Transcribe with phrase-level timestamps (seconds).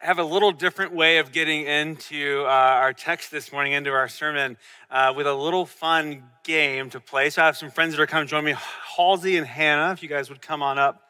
[0.00, 4.08] have a little different way of getting into uh, our text this morning, into our
[4.08, 4.56] sermon,
[4.90, 7.30] uh, with a little fun game to play.
[7.30, 8.54] So I have some friends that are coming join me,
[8.96, 11.02] Halsey and Hannah, if you guys would come on up.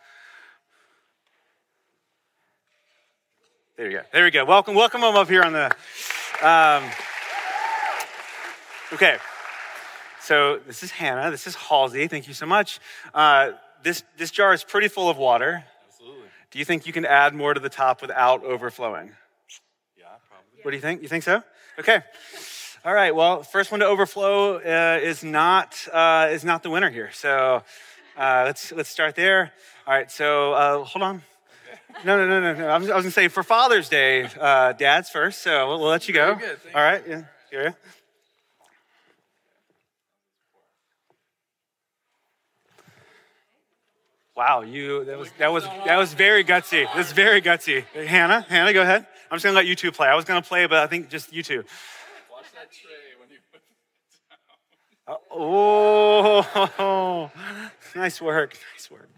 [3.76, 4.02] There you go.
[4.12, 4.44] There we go.
[4.44, 5.66] Welcome, welcome them up here on the.
[6.42, 6.90] Um,
[8.94, 9.18] okay.
[10.20, 11.30] So this is Hannah.
[11.30, 12.08] This is Halsey.
[12.08, 12.80] Thank you so much.
[13.14, 13.52] Uh,
[13.82, 15.64] this this jar is pretty full of water.
[16.50, 19.10] Do you think you can add more to the top without overflowing?
[19.96, 20.62] Yeah, probably.
[20.62, 21.02] What do you think?
[21.02, 21.42] You think so?
[21.78, 22.00] Okay.
[22.84, 23.14] All right.
[23.14, 27.10] Well, first one to overflow uh, is not uh, is not the winner here.
[27.12, 27.62] So
[28.16, 29.52] uh, let's let's start there.
[29.86, 30.10] All right.
[30.10, 31.22] So uh, hold on.
[32.04, 32.68] No, no, no, no, no.
[32.68, 35.42] I was, I was gonna say for Father's Day, uh, dads first.
[35.42, 36.36] So we'll, we'll let you go.
[36.36, 37.02] Good, All right.
[37.06, 37.22] Yeah.
[37.52, 37.72] Yeah.
[44.38, 46.86] Wow, you that was that was that was very gutsy.
[46.94, 47.82] That's very gutsy.
[48.06, 49.04] Hannah, Hannah, go ahead.
[49.28, 50.06] I'm just gonna let you two play.
[50.06, 51.64] I was gonna play, but I think just you two.
[52.30, 53.60] Watch that tray when you put
[55.08, 55.16] Uh,
[56.78, 57.32] Oh,
[57.96, 59.10] nice work, nice work.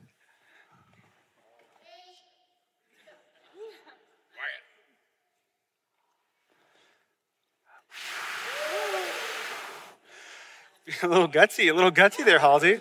[11.03, 12.81] a little gutsy, a little gutsy there, Halsey.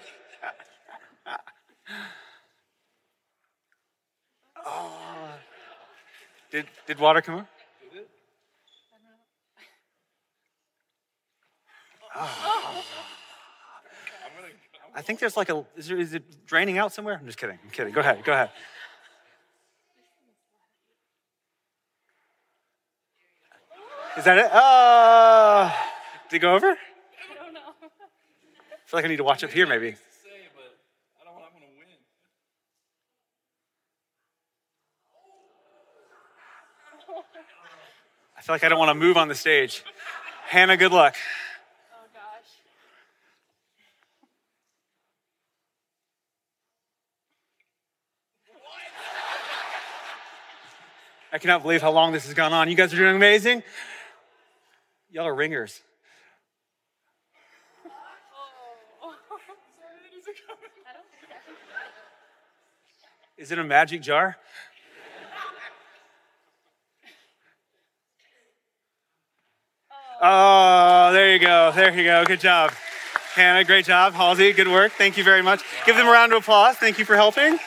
[6.59, 7.47] Did, did water come up?
[12.13, 12.83] Ah.
[14.93, 17.17] I think there's like a, is, there, is it draining out somewhere?
[17.17, 17.57] I'm just kidding.
[17.63, 17.93] I'm kidding.
[17.93, 18.25] Go ahead.
[18.25, 18.49] Go ahead.
[24.17, 24.49] Is that it?
[24.51, 25.73] Oh,
[26.29, 26.71] did it go over?
[26.71, 27.61] I don't know.
[27.81, 27.87] I
[28.85, 29.91] feel like I need to watch up here maybe.
[29.93, 29.97] say,
[30.53, 30.75] but
[31.21, 31.87] I don't want to win.
[38.37, 39.83] I feel like I don't want to move on the stage.
[40.47, 41.15] Hannah, good luck.
[41.93, 42.49] Oh gosh.
[51.31, 52.67] I cannot believe how long this has gone on.
[52.67, 53.61] You guys are doing amazing.
[55.11, 55.81] Y'all are ringers.
[59.03, 59.13] Oh.
[63.37, 64.37] Is it a magic jar?
[70.31, 71.71] Oh, there you go.
[71.73, 72.23] There you go.
[72.23, 72.71] Good job.
[73.33, 74.13] Hannah, great job.
[74.13, 74.91] Halsey, good work.
[74.91, 75.63] Thank you very much.
[75.87, 76.75] Give them a round of applause.
[76.75, 77.57] Thank you for helping.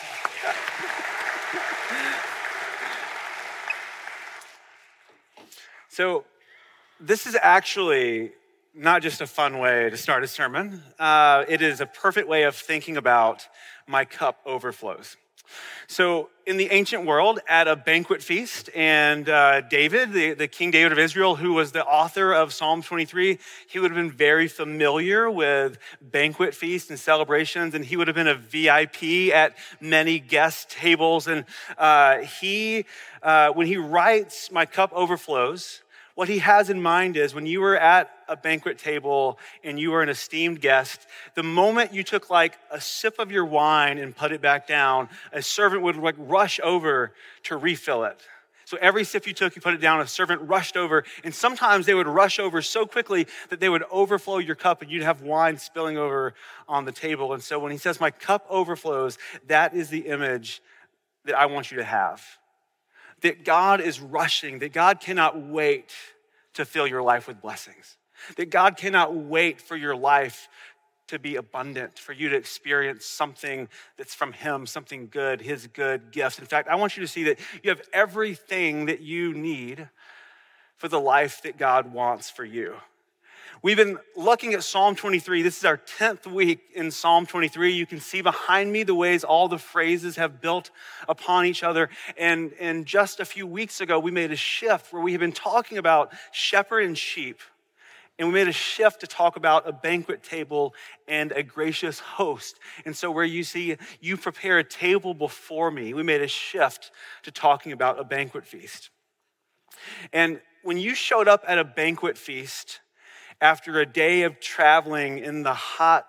[5.89, 6.25] So,
[7.01, 8.31] this is actually
[8.77, 12.45] not just a fun way to start a sermon, uh, it is a perfect way
[12.45, 13.49] of thinking about
[13.89, 15.17] my cup overflows.
[15.87, 20.71] So, in the ancient world, at a banquet feast, and uh, David, the, the King
[20.71, 24.49] David of Israel, who was the author of Psalm 23, he would have been very
[24.49, 30.19] familiar with banquet feasts and celebrations, and he would have been a VIP at many
[30.19, 31.29] guest tables.
[31.29, 31.45] And
[31.79, 32.87] uh, he,
[33.23, 35.82] uh, when he writes, My cup overflows,
[36.15, 39.91] what he has in mind is when you were at a banquet table and you
[39.91, 44.15] were an esteemed guest, the moment you took like a sip of your wine and
[44.15, 47.13] put it back down, a servant would like rush over
[47.45, 48.21] to refill it.
[48.65, 51.85] So every sip you took, you put it down, a servant rushed over, and sometimes
[51.85, 55.21] they would rush over so quickly that they would overflow your cup and you'd have
[55.21, 56.35] wine spilling over
[56.69, 57.35] on the table.
[57.35, 59.19] And so when he says, My cup overflows,
[59.49, 60.63] that is the image
[61.25, 62.23] that I want you to have
[63.23, 65.93] that God is rushing, that God cannot wait
[66.55, 67.97] to fill your life with blessings,
[68.37, 70.49] that God cannot wait for your life
[71.09, 73.69] to be abundant, for you to experience something
[73.99, 76.39] that's from Him, something good, His good gifts.
[76.39, 79.89] In fact, I want you to see that you have everything that you need
[80.77, 82.77] for the life that God wants for you.
[83.61, 85.43] We've been looking at Psalm 23.
[85.43, 87.73] This is our 10th week in Psalm 23.
[87.75, 90.71] You can see behind me the ways all the phrases have built
[91.07, 91.91] upon each other.
[92.17, 95.33] And, and just a few weeks ago, we made a shift where we have been
[95.33, 97.41] talking about shepherd and sheep.
[98.19, 100.75] And we made a shift to talk about a banquet table
[101.07, 102.59] and a gracious host.
[102.85, 106.91] And so, where you see you prepare a table before me, we made a shift
[107.23, 108.91] to talking about a banquet feast.
[110.13, 112.82] And when you showed up at a banquet feast,
[113.43, 116.07] after a day of traveling in the hot,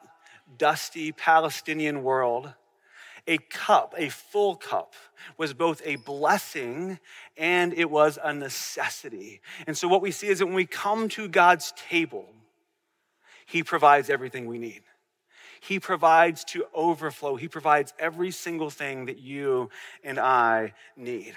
[0.55, 2.53] dusty Palestinian world,
[3.27, 4.93] a cup, a full cup,
[5.35, 6.99] was both a blessing
[7.35, 9.41] and it was a necessity.
[9.65, 12.27] And so, what we see is that when we come to God's table,
[13.47, 14.83] He provides everything we need.
[15.59, 17.35] He provides to overflow.
[17.35, 19.69] He provides every single thing that you
[20.03, 21.33] and I need.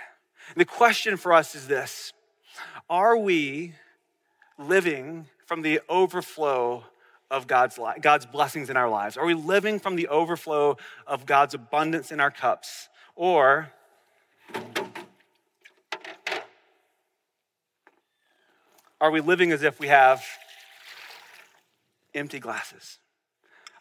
[0.57, 2.13] The question for us is this
[2.91, 3.73] Are we
[4.59, 6.85] living from the overflow
[7.31, 9.17] of God's, li- God's blessings in our lives?
[9.17, 10.77] Are we living from the overflow
[11.07, 12.89] of God's abundance in our cups?
[13.15, 13.73] Or
[19.01, 20.23] are we living as if we have
[22.15, 22.99] empty glasses?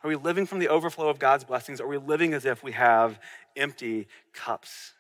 [0.03, 1.81] Are we living from the overflow of God's blessings?
[1.81, 3.19] Are we living as if we have
[3.55, 4.93] empty cups?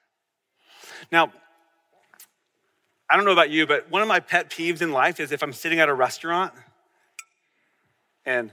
[1.11, 1.31] Now,
[3.07, 5.43] I don't know about you, but one of my pet peeves in life is if
[5.43, 6.53] I'm sitting at a restaurant
[8.25, 8.51] and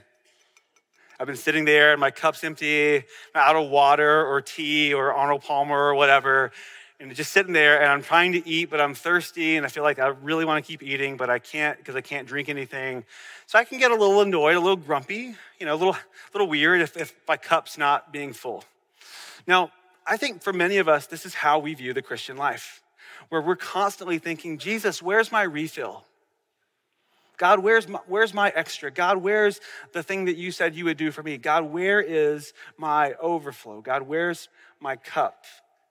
[1.19, 3.03] I've been sitting there and my cup's empty,
[3.33, 6.51] out of water or tea or Arnold Palmer or whatever,
[6.99, 9.81] and just sitting there and I'm trying to eat, but I'm thirsty and I feel
[9.81, 13.05] like I really want to keep eating, but I can't because I can't drink anything.
[13.47, 15.97] So I can get a little annoyed, a little grumpy, you know, a little,
[16.31, 18.63] little weird if, if my cup's not being full.
[19.47, 19.71] Now,
[20.05, 22.82] I think for many of us, this is how we view the Christian life
[23.29, 26.03] where we're constantly thinking, Jesus, where's my refill?
[27.37, 28.91] God, where's my, where's my extra?
[28.91, 29.59] God, where's
[29.91, 31.37] the thing that you said you would do for me?
[31.37, 33.81] God, where is my overflow?
[33.81, 34.49] God, where's
[34.79, 35.45] my cup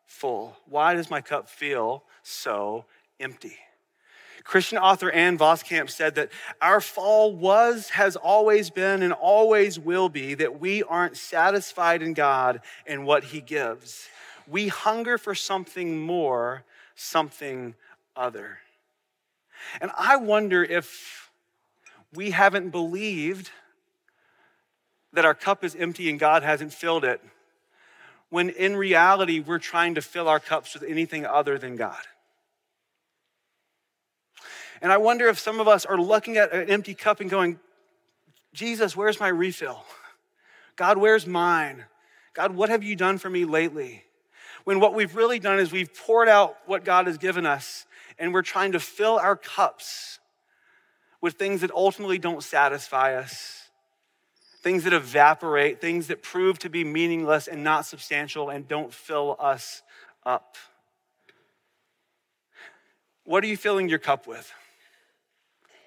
[0.06, 0.56] full?
[0.68, 2.84] Why does my cup feel so
[3.18, 3.56] empty?
[4.44, 6.30] Christian author Ann Voskamp said that
[6.60, 12.12] our fall was, has always been, and always will be that we aren't satisfied in
[12.12, 14.08] God and what He gives.
[14.48, 16.64] We hunger for something more
[17.02, 17.74] something
[18.16, 18.58] other.
[19.80, 21.30] And I wonder if
[22.14, 23.50] we haven't believed
[25.12, 27.20] that our cup is empty and God hasn't filled it,
[28.30, 32.00] when in reality, we're trying to fill our cups with anything other than God.
[34.80, 37.60] And I wonder if some of us are looking at an empty cup and going,
[38.54, 39.84] Jesus, where's my refill?
[40.76, 41.84] God, where's mine?
[42.34, 44.04] God, what have you done for me lately?
[44.64, 47.86] When what we've really done is we've poured out what God has given us
[48.18, 50.18] and we're trying to fill our cups
[51.20, 53.68] with things that ultimately don't satisfy us,
[54.62, 59.36] things that evaporate, things that prove to be meaningless and not substantial and don't fill
[59.38, 59.82] us
[60.26, 60.56] up.
[63.24, 64.52] What are you filling your cup with?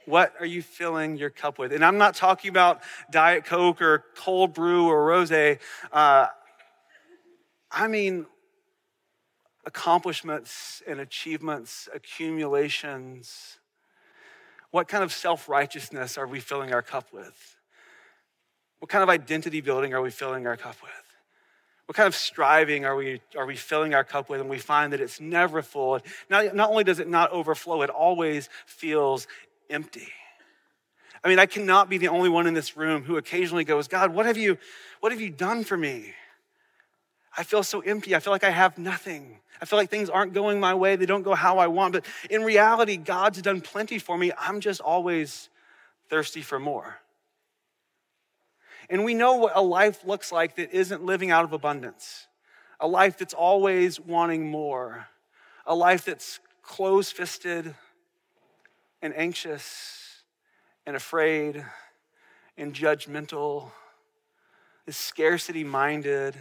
[0.05, 1.73] What are you filling your cup with?
[1.73, 2.81] And I'm not talking about
[3.11, 5.31] Diet Coke or cold brew or rose.
[5.31, 5.57] Uh,
[7.71, 8.25] I mean,
[9.65, 13.59] accomplishments and achievements, accumulations?
[14.71, 17.57] What kind of self righteousness are we filling our cup with?
[18.79, 20.91] What kind of identity building are we filling our cup with?
[21.85, 24.41] What kind of striving are we, are we filling our cup with?
[24.41, 25.99] And we find that it's never full.
[26.29, 29.27] Not, not only does it not overflow, it always feels
[29.69, 30.07] empty.
[31.23, 34.13] I mean, I cannot be the only one in this room who occasionally goes, God,
[34.13, 34.57] what have you,
[34.99, 36.13] what have you done for me?
[37.37, 38.15] I feel so empty.
[38.15, 39.39] I feel like I have nothing.
[39.61, 40.95] I feel like things aren't going my way.
[40.95, 41.93] They don't go how I want.
[41.93, 44.31] But in reality, God's done plenty for me.
[44.37, 45.49] I'm just always
[46.09, 46.99] thirsty for more.
[48.89, 52.27] And we know what a life looks like that isn't living out of abundance,
[52.79, 55.07] a life that's always wanting more,
[55.65, 57.73] a life that's close fisted
[59.01, 60.23] and anxious
[60.85, 61.65] and afraid
[62.57, 63.71] and judgmental,
[64.85, 66.35] is scarcity minded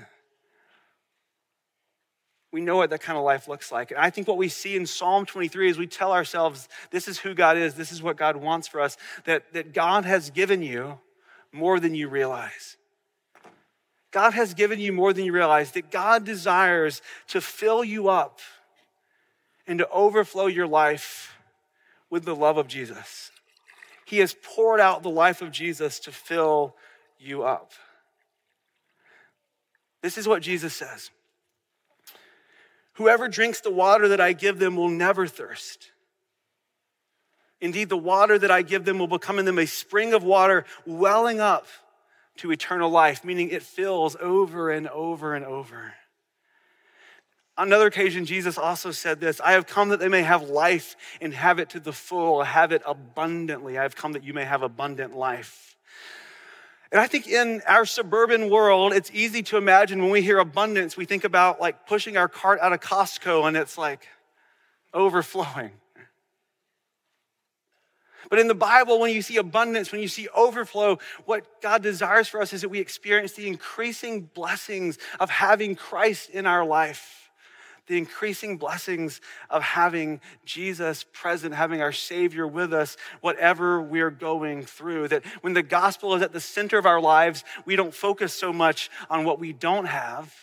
[2.54, 3.90] we know what that kind of life looks like.
[3.90, 7.18] And I think what we see in Psalm 23 is we tell ourselves, this is
[7.18, 10.62] who God is, this is what God wants for us, that, that God has given
[10.62, 11.00] you
[11.50, 12.76] more than you realize.
[14.12, 18.38] God has given you more than you realize, that God desires to fill you up
[19.66, 21.34] and to overflow your life
[22.08, 23.32] with the love of Jesus.
[24.04, 26.76] He has poured out the life of Jesus to fill
[27.18, 27.72] you up.
[30.02, 31.10] This is what Jesus says.
[32.94, 35.90] Whoever drinks the water that I give them will never thirst.
[37.60, 40.64] Indeed, the water that I give them will become in them a spring of water
[40.86, 41.66] welling up
[42.36, 45.94] to eternal life, meaning it fills over and over and over.
[47.56, 50.96] On another occasion, Jesus also said this I have come that they may have life
[51.20, 53.78] and have it to the full, have it abundantly.
[53.78, 55.73] I have come that you may have abundant life.
[56.92, 60.96] And I think in our suburban world, it's easy to imagine when we hear abundance,
[60.96, 64.06] we think about like pushing our cart out of Costco and it's like
[64.92, 65.72] overflowing.
[68.30, 72.28] But in the Bible, when you see abundance, when you see overflow, what God desires
[72.28, 77.23] for us is that we experience the increasing blessings of having Christ in our life
[77.86, 84.62] the increasing blessings of having Jesus present, having our Savior with us, whatever we're going
[84.62, 85.08] through.
[85.08, 88.52] That when the gospel is at the center of our lives, we don't focus so
[88.52, 90.34] much on what we don't have,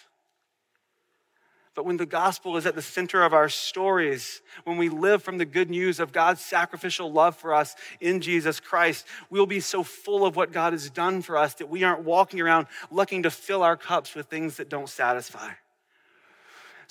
[1.74, 5.38] But when the gospel is at the center of our stories, when we live from
[5.38, 9.81] the good news of God's sacrificial love for us in Jesus Christ, we'll be so
[9.81, 13.31] full of what God has done for us that we aren't walking around looking to
[13.31, 15.50] fill our cups with things that don't satisfy.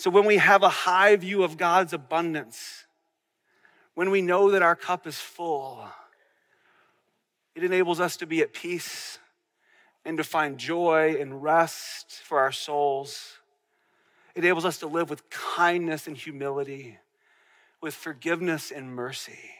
[0.00, 2.87] So when we have a high view of God's abundance,
[3.92, 5.87] when we know that our cup is full,
[7.54, 9.19] it enables us to be at peace
[10.07, 13.40] and to find joy and rest for our souls.
[14.35, 16.97] It enables us to live with kindness and humility,
[17.83, 19.50] with forgiveness and mercy.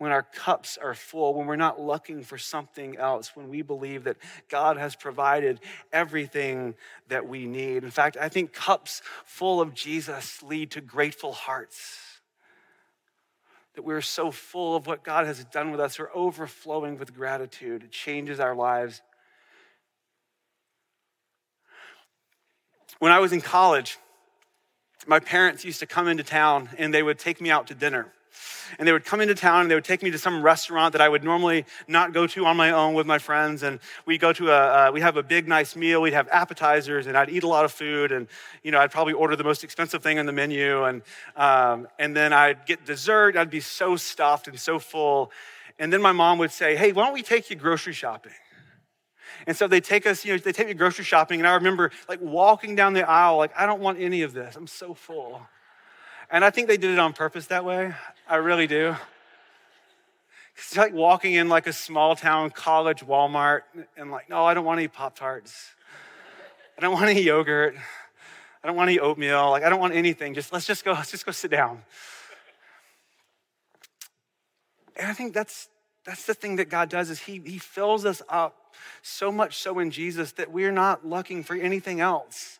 [0.00, 4.04] When our cups are full, when we're not looking for something else, when we believe
[4.04, 4.16] that
[4.48, 5.60] God has provided
[5.92, 6.74] everything
[7.08, 7.84] that we need.
[7.84, 11.98] In fact, I think cups full of Jesus lead to grateful hearts.
[13.74, 17.84] That we're so full of what God has done with us, we're overflowing with gratitude.
[17.84, 19.02] It changes our lives
[23.00, 23.98] When I was in college,
[25.06, 28.12] my parents used to come into town and they would take me out to dinner.
[28.78, 31.00] And they would come into town and they would take me to some restaurant that
[31.00, 33.62] I would normally not go to on my own with my friends.
[33.62, 36.02] And we'd go to a, uh, we have a big, nice meal.
[36.02, 38.12] We'd have appetizers and I'd eat a lot of food.
[38.12, 38.28] And,
[38.62, 40.84] you know, I'd probably order the most expensive thing on the menu.
[40.84, 41.02] And,
[41.36, 43.36] um, and then I'd get dessert.
[43.36, 45.32] I'd be so stuffed and so full.
[45.78, 48.32] And then my mom would say, Hey, why don't we take you grocery shopping?
[49.46, 51.40] And so they take us, you know, they take me grocery shopping.
[51.40, 54.56] And I remember like walking down the aisle, like, I don't want any of this.
[54.56, 55.42] I'm so full.
[56.30, 57.92] And I think they did it on purpose that way.
[58.28, 58.94] I really do.
[60.56, 63.62] It's like walking in like a small town college Walmart
[63.96, 65.70] and like, no, I don't want any Pop Tarts.
[66.78, 67.74] I don't want any yogurt.
[68.62, 69.50] I don't want any oatmeal.
[69.50, 70.34] Like, I don't want anything.
[70.34, 71.82] Just let's just go, let's just go sit down.
[74.96, 75.68] And I think that's
[76.04, 79.78] that's the thing that God does is he, he fills us up so much so
[79.78, 82.59] in Jesus that we're not looking for anything else.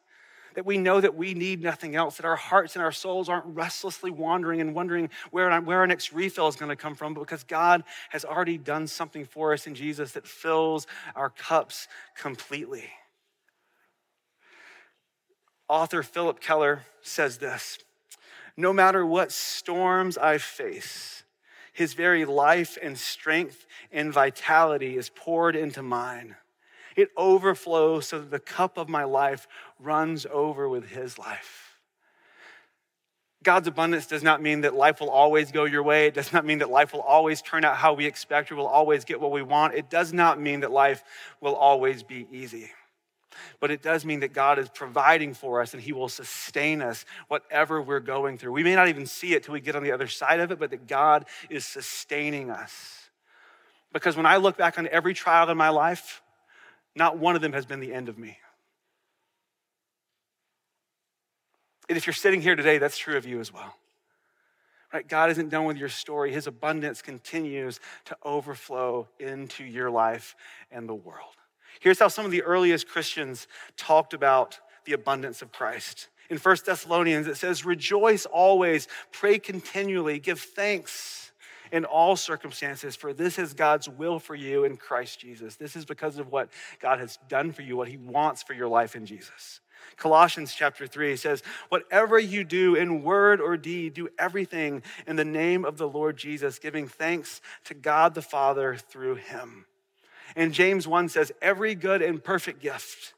[0.54, 3.46] That we know that we need nothing else, that our hearts and our souls aren't
[3.46, 7.44] restlessly wandering and wondering where, where our next refill is going to come from, because
[7.44, 12.90] God has already done something for us in Jesus that fills our cups completely.
[15.68, 17.78] Author Philip Keller says this
[18.56, 21.22] No matter what storms I face,
[21.72, 26.34] his very life and strength and vitality is poured into mine.
[27.00, 31.78] It overflows so that the cup of my life runs over with His life.
[33.42, 36.06] God's abundance does not mean that life will always go your way.
[36.06, 38.66] It does not mean that life will always turn out how we expect or will
[38.66, 39.74] always get what we want.
[39.74, 41.02] It does not mean that life
[41.40, 42.70] will always be easy.
[43.58, 47.06] But it does mean that God is providing for us and He will sustain us
[47.28, 48.52] whatever we're going through.
[48.52, 50.58] We may not even see it till we get on the other side of it,
[50.58, 53.08] but that God is sustaining us.
[53.90, 56.20] Because when I look back on every trial in my life,
[56.94, 58.38] not one of them has been the end of me.
[61.88, 63.74] And if you're sitting here today, that's true of you as well.
[64.92, 65.06] Right?
[65.06, 66.32] God isn't done with your story.
[66.32, 70.34] His abundance continues to overflow into your life
[70.70, 71.34] and the world.
[71.80, 76.08] Here's how some of the earliest Christians talked about the abundance of Christ.
[76.28, 81.29] In 1 Thessalonians, it says, Rejoice always, pray continually, give thanks
[81.72, 85.56] in all circumstances, for this is God's will for you in Christ Jesus.
[85.56, 86.50] This is because of what
[86.80, 89.60] God has done for you, what He wants for your life in Jesus.
[89.96, 95.24] Colossians chapter 3 says, Whatever you do in word or deed, do everything in the
[95.24, 99.66] name of the Lord Jesus, giving thanks to God the Father through Him.
[100.36, 103.14] And James 1 says, Every good and perfect gift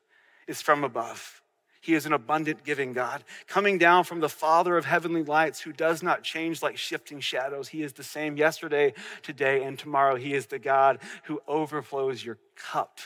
[0.47, 1.42] is from above.
[1.83, 5.73] He is an abundant giving God, coming down from the Father of heavenly lights, who
[5.73, 7.69] does not change like shifting shadows.
[7.69, 10.15] He is the same yesterday, today, and tomorrow.
[10.15, 13.01] He is the God who overflows your cup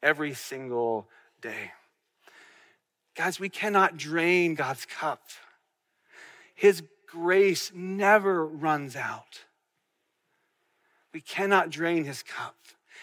[0.00, 1.08] every single
[1.42, 1.72] day.
[3.16, 5.22] Guys, we cannot drain God's cup.
[6.54, 9.40] His grace never runs out.
[11.12, 12.54] We cannot drain his cup.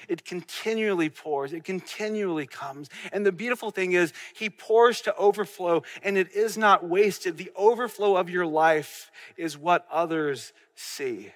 [0.08, 2.90] It continually pours, it continually comes.
[3.12, 7.38] And the beautiful thing is, He pours to overflow, and it is not wasted.
[7.38, 11.32] The overflow of your life is what others see.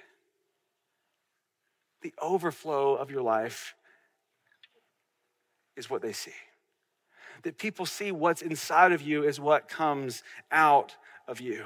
[2.01, 3.75] The overflow of your life
[5.75, 6.33] is what they see.
[7.43, 10.95] That people see what's inside of you is what comes out
[11.27, 11.65] of you.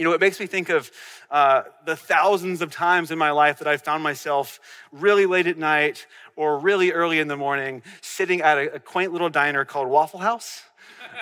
[0.00, 0.90] You know, it makes me think of
[1.30, 4.58] uh, the thousands of times in my life that I've found myself
[4.92, 9.12] really late at night or really early in the morning sitting at a, a quaint
[9.12, 10.62] little diner called Waffle House.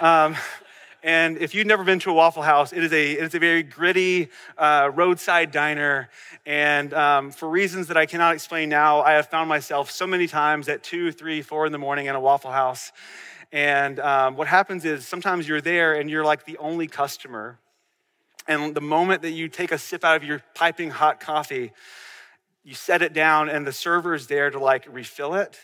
[0.00, 0.37] Um,
[1.02, 3.40] and if you've never been to a Waffle House, it is a, it is a
[3.40, 6.08] very gritty uh, roadside diner.
[6.47, 10.28] And um, for reasons that I cannot explain now, I have found myself so many
[10.28, 12.92] times at two, three, four in the morning in a Waffle House.
[13.50, 17.58] And um, what happens is sometimes you're there and you're like the only customer.
[18.49, 21.73] And the moment that you take a sip out of your piping hot coffee,
[22.64, 25.59] you set it down and the server is there to like refill it.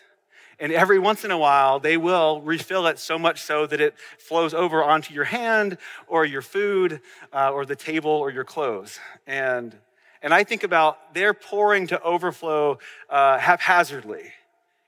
[0.60, 3.94] And every once in a while, they will refill it so much so that it
[4.18, 7.00] flows over onto your hand or your food
[7.32, 9.00] uh, or the table or your clothes.
[9.26, 9.74] And,
[10.22, 14.32] and I think about they're pouring to overflow uh, haphazardly,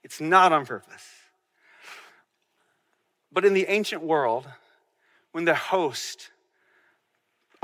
[0.05, 1.05] it's not on purpose.
[3.33, 4.47] But in the ancient world,
[5.33, 6.31] when the host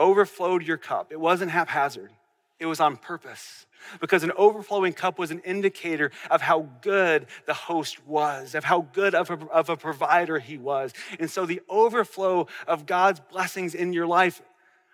[0.02, 2.10] overflowed your cup, it wasn't haphazard,
[2.58, 3.66] it was on purpose.
[4.00, 8.82] Because an overflowing cup was an indicator of how good the host was, of how
[8.92, 10.92] good of a, of a provider he was.
[11.18, 14.40] And so the overflow of God's blessings in your life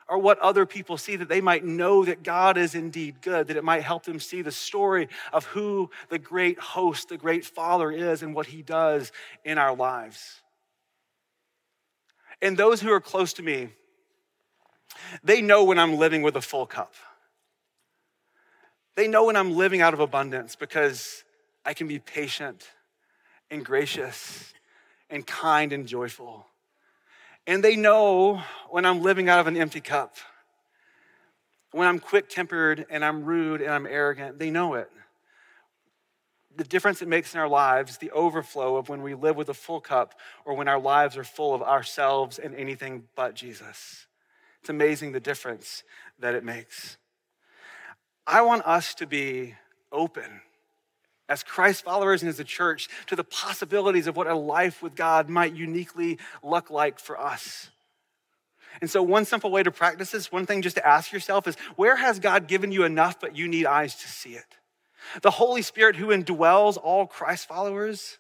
[0.09, 3.59] are what other people see, that they might know that God is indeed good, that
[3.59, 7.91] it might help them see the story of who the great host, the great Father
[7.91, 9.13] is, and what he does
[9.45, 10.41] in our lives.
[12.41, 13.69] And those who are close to me,
[15.23, 16.95] they know when I'm living with a full cup.
[18.99, 21.23] They know when I'm living out of abundance because
[21.65, 22.69] I can be patient
[23.49, 24.53] and gracious
[25.09, 26.47] and kind and joyful.
[27.47, 30.17] And they know when I'm living out of an empty cup.
[31.71, 34.91] When I'm quick tempered and I'm rude and I'm arrogant, they know it.
[36.57, 39.55] The difference it makes in our lives, the overflow of when we live with a
[39.55, 44.08] full cup or when our lives are full of ourselves and anything but Jesus.
[44.61, 45.85] It's amazing the difference
[46.19, 46.97] that it makes.
[48.27, 49.55] I want us to be
[49.91, 50.43] open
[51.29, 54.95] as Christ followers and as a church to the possibilities of what a life with
[54.95, 57.71] God might uniquely look like for us.
[58.81, 61.57] And so, one simple way to practice this, one thing just to ask yourself is
[61.77, 64.57] where has God given you enough, but you need eyes to see it?
[65.23, 68.19] The Holy Spirit, who indwells all Christ followers,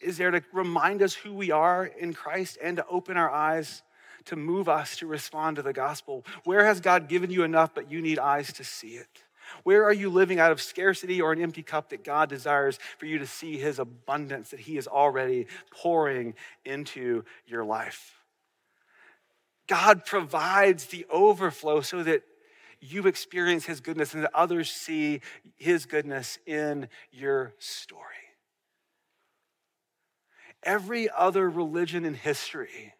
[0.00, 3.82] is there to remind us who we are in Christ and to open our eyes
[4.26, 6.24] to move us to respond to the gospel.
[6.44, 9.24] Where has God given you enough, but you need eyes to see it?
[9.64, 13.06] Where are you living out of scarcity or an empty cup that God desires for
[13.06, 18.18] you to see his abundance that he is already pouring into your life?
[19.66, 22.22] God provides the overflow so that
[22.80, 25.20] you experience his goodness and that others see
[25.56, 28.02] his goodness in your story.
[30.64, 32.94] Every other religion in history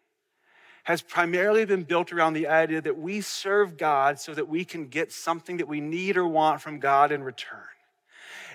[0.83, 4.87] has primarily been built around the idea that we serve God so that we can
[4.87, 7.59] get something that we need or want from God in return.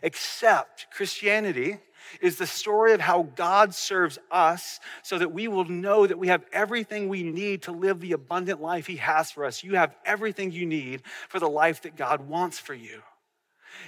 [0.02, 1.78] Except Christianity
[2.20, 6.28] is the story of how God serves us so that we will know that we
[6.28, 9.64] have everything we need to live the abundant life He has for us.
[9.64, 13.02] You have everything you need for the life that God wants for you.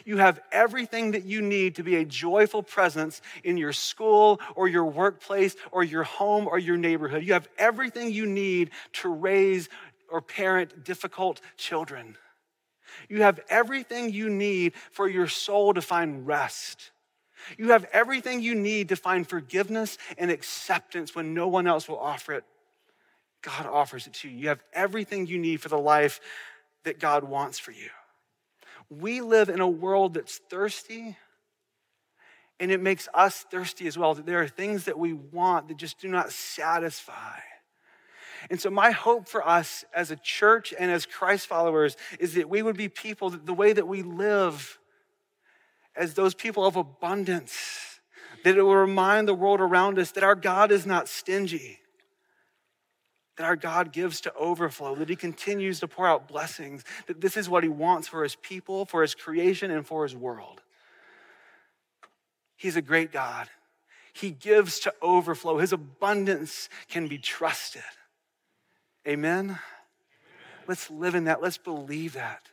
[0.04, 4.68] You have everything that you need to be a joyful presence in your school or
[4.68, 7.24] your workplace or your home or your neighborhood.
[7.24, 9.68] You have everything you need to raise
[10.10, 12.16] or parent difficult children.
[13.08, 16.90] You have everything you need for your soul to find rest.
[17.56, 21.98] You have everything you need to find forgiveness and acceptance when no one else will
[21.98, 22.44] offer it.
[23.42, 24.36] God offers it to you.
[24.36, 26.20] You have everything you need for the life
[26.84, 27.88] that God wants for you
[28.90, 31.16] we live in a world that's thirsty
[32.60, 34.14] and it makes us thirsty as well.
[34.14, 37.38] There are things that we want that just do not satisfy.
[38.50, 42.48] And so, my hope for us as a church and as Christ followers is that
[42.48, 44.78] we would be people that the way that we live
[45.96, 48.00] as those people of abundance,
[48.44, 51.79] that it will remind the world around us that our God is not stingy,
[53.40, 57.38] that our God gives to overflow, that He continues to pour out blessings, that this
[57.38, 60.60] is what He wants for His people, for His creation, and for His world.
[62.54, 63.48] He's a great God.
[64.12, 65.56] He gives to overflow.
[65.56, 67.80] His abundance can be trusted.
[69.08, 69.46] Amen?
[69.46, 69.58] Amen?
[70.68, 71.40] Let's live in that.
[71.40, 72.49] Let's believe that.